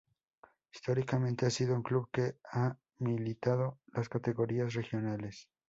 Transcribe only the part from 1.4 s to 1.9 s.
ha sido un